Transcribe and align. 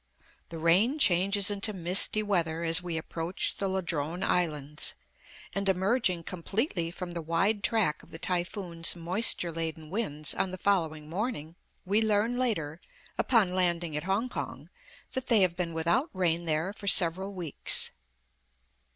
The 0.49 0.57
rain 0.57 0.97
changes 0.97 1.51
into 1.51 1.73
misty 1.73 2.23
weather 2.23 2.63
as 2.63 2.81
we 2.81 2.97
approach 2.97 3.57
the 3.59 3.69
Ladrone 3.69 4.23
Islands, 4.23 4.95
and, 5.53 5.69
emerging 5.69 6.23
completely 6.23 6.89
from 6.89 7.11
the 7.11 7.21
wide 7.21 7.63
track 7.63 8.01
of 8.01 8.09
the 8.09 8.17
typhoon's 8.17 8.95
moisture 8.95 9.51
laden 9.51 9.91
winds 9.91 10.33
on 10.33 10.49
the 10.49 10.57
following 10.57 11.07
morning, 11.07 11.53
we 11.85 12.01
learn 12.01 12.35
later, 12.35 12.81
upon 13.19 13.53
landing 13.53 13.95
at 13.95 14.05
Hong 14.05 14.27
kong, 14.27 14.71
that 15.11 15.27
they 15.27 15.41
have 15.41 15.55
been 15.55 15.71
without 15.71 16.09
rain 16.13 16.45
there 16.45 16.73
for 16.73 16.87
several 16.87 17.35
weeks. 17.35 17.91